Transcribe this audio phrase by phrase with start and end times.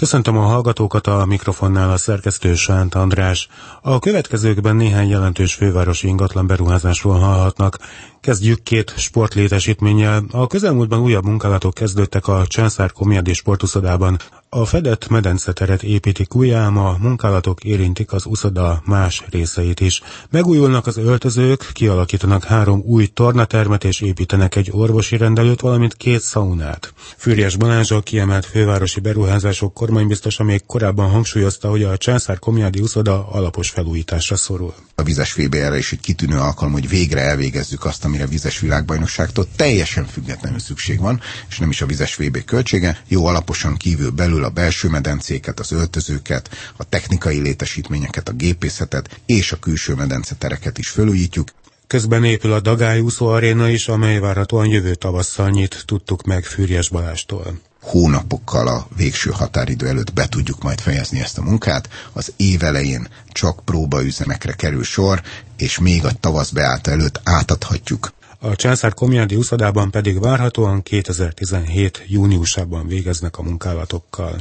[0.00, 3.48] Köszöntöm a hallgatókat a mikrofonnál a szerkesztő Sánt András.
[3.82, 7.78] A következőkben néhány jelentős fővárosi ingatlan beruházásról hallhatnak.
[8.20, 10.24] Kezdjük két sportlétesítménnyel.
[10.32, 14.18] A közelmúltban újabb munkálatok kezdődtek a Császár Komiadi sportuszodában.
[14.52, 20.02] A fedett medenceteret építik újjá, a munkálatok érintik az uszoda más részeit is.
[20.30, 26.92] Megújulnak az öltözők, kialakítanak három új tornatermet és építenek egy orvosi rendelőt, valamint két szaunát.
[27.16, 33.28] Fűrjes Balázs a kiemelt fővárosi beruházások kormánybiztosa még korábban hangsúlyozta, hogy a Császár Komjádi uszoda
[33.28, 34.74] alapos felújításra szorul.
[34.94, 39.46] A vizes VB erre is egy kitűnő alkalom, hogy végre elvégezzük azt, amire vizes világbajnokságtól
[39.56, 43.02] teljesen függetlenül szükség van, és nem is a vizes VB költsége.
[43.08, 49.52] Jó alaposan kívül belül a belső medencéket, az öltözőket, a technikai létesítményeket, a gépészetet és
[49.52, 51.48] a külső medencetereket is felújítjuk,
[51.86, 56.88] Közben épül a Dagály úszó aréna is, amely várhatóan jövő tavasszal nyit, tudtuk meg Fűrjes
[56.88, 61.88] Balástól hónapokkal a végső határidő előtt be tudjuk majd fejezni ezt a munkát.
[62.12, 65.22] Az év elején csak próbaüzemekre kerül sor,
[65.56, 68.12] és még a tavasz beállta előtt átadhatjuk.
[68.42, 72.04] A Császár Komjádi úszodában pedig várhatóan 2017.
[72.06, 74.36] júniusában végeznek a munkálatokkal.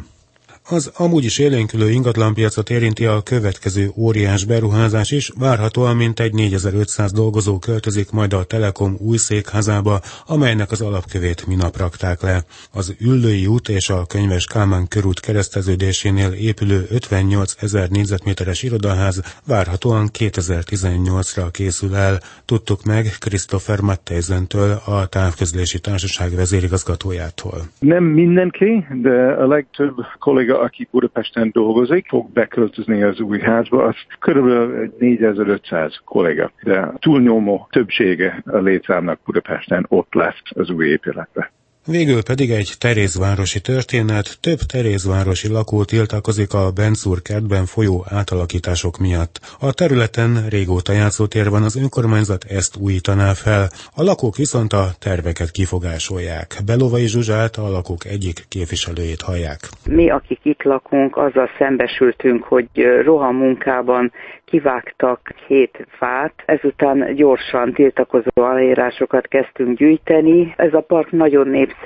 [0.71, 7.59] Az amúgy is élénkülő ingatlanpiacot érinti a következő óriás beruházás is, várhatóan mintegy 4500 dolgozó
[7.59, 12.43] költözik majd a Telekom új székházába, amelynek az alapkövét minap rakták le.
[12.73, 20.09] Az Üllői út és a Könyves Kálmán körút kereszteződésénél épülő 58 ezer négyzetméteres irodaház várhatóan
[20.19, 27.61] 2018-ra készül el, tudtuk meg Christopher Matteisentől, a távközlési társaság vezérigazgatójától.
[27.79, 33.95] Nem mindenki, de a legtöbb kolléga aki Budapesten dolgozik, fog beköltözni az új házba, az
[34.19, 36.51] körülbelül 4500 kollega.
[36.63, 41.49] De túlnyomó többsége a létszámnak Budapesten ott lesz az új épületben.
[41.91, 49.39] Végül pedig egy Terézvárosi történet, több Terézvárosi lakó tiltakozik a Benzúr kertben folyó átalakítások miatt.
[49.59, 53.67] A területen régóta játszótér van, az önkormányzat ezt újítaná fel.
[53.95, 56.49] A lakók viszont a terveket kifogásolják.
[56.65, 59.59] Belovai Zsuzsát a lakók egyik képviselőjét hallják.
[59.85, 62.67] Mi, akik itt lakunk, azzal szembesültünk, hogy
[63.03, 64.11] rohamunkában
[64.45, 70.53] kivágtak hét fát, ezután gyorsan tiltakozó aláírásokat kezdtünk gyűjteni.
[70.57, 71.77] Ez a park nagyon népszerű,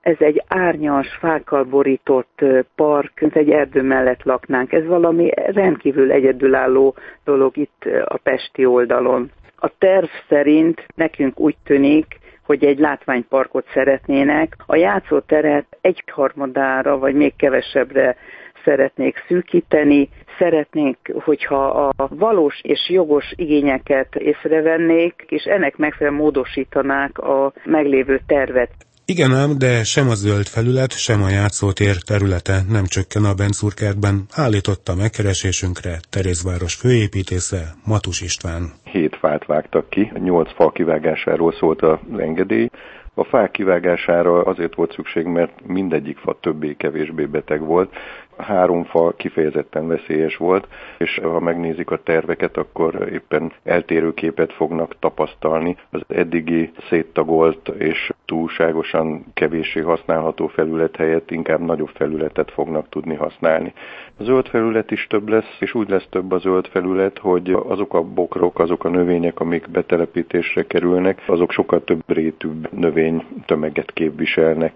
[0.00, 4.72] ez egy árnyas, fákkal borított park, egy erdő mellett laknánk.
[4.72, 9.30] Ez valami rendkívül egyedülálló dolog itt a Pesti oldalon.
[9.56, 14.56] A terv szerint nekünk úgy tűnik, hogy egy látványparkot szeretnének.
[14.66, 18.16] A játszóteret egyharmadára, vagy még kevesebbre
[18.64, 20.08] szeretnék szűkíteni,
[20.38, 28.70] szeretnénk, hogyha a valós és jogos igényeket észrevennék, és ennek megfelelően módosítanák a meglévő tervet.
[29.08, 34.16] Igen ám, de sem a zöld felület, sem a játszótér területe nem csökken a Benzurkertben,
[34.44, 38.62] állította megkeresésünkre Terézváros főépítésze Matus István.
[38.84, 42.68] Hét fát vágtak ki, nyolc fa kivágásáról szólt az engedély,
[43.18, 47.94] a fák kivágására azért volt szükség, mert mindegyik fa többé-kevésbé beteg volt,
[48.36, 50.68] három fa kifejezetten veszélyes volt,
[50.98, 55.76] és ha megnézik a terveket, akkor éppen eltérő képet fognak tapasztalni.
[55.90, 63.72] Az eddigi széttagolt és túlságosan kevéssé használható felület helyett inkább nagyobb felületet fognak tudni használni.
[64.18, 67.94] A zöld felület is több lesz, és úgy lesz több a zöld felület, hogy azok
[67.94, 72.68] a bokrok, azok a növények, amik betelepítésre kerülnek, azok sokkal több rétűbb
[73.10, 74.72] növény tömeget képviselnek.